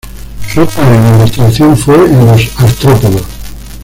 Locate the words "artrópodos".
2.59-3.23